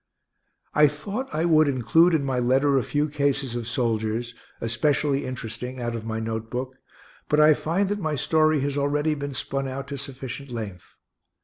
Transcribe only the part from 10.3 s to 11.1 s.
length.